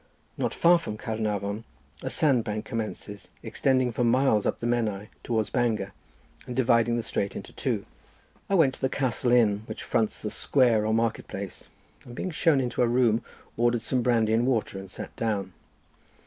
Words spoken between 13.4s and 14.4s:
ordered some brandy